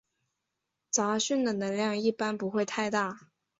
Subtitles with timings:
[0.89, 3.27] 杂讯的能量一般不会太大。